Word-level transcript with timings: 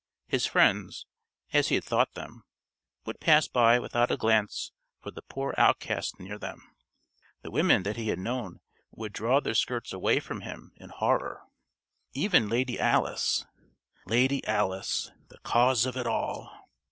His 0.25 0.47
friends 0.47 1.05
(as 1.53 1.67
he 1.67 1.75
had 1.75 1.83
thought 1.83 2.15
them) 2.15 2.43
would 3.05 3.19
pass 3.19 3.47
by 3.47 3.77
without 3.77 4.09
a 4.09 4.17
glance 4.17 4.71
for 4.99 5.11
the 5.11 5.21
poor 5.21 5.53
outcast 5.59 6.19
near 6.19 6.39
them. 6.39 6.75
The 7.43 7.51
women 7.51 7.83
that 7.83 7.97
he 7.97 8.07
had 8.07 8.17
known 8.17 8.61
would 8.89 9.13
draw 9.13 9.39
their 9.39 9.53
skirts 9.53 9.93
away 9.93 10.19
from 10.19 10.41
him 10.41 10.71
in 10.77 10.89
horror. 10.89 11.43
Even 12.13 12.49
Lady 12.49 12.79
Alice 12.79 13.45
Lady 14.07 14.43
Alice! 14.47 15.11
The 15.29 15.37
cause 15.43 15.85
of 15.85 15.95
it 15.95 16.07
all! 16.07 16.51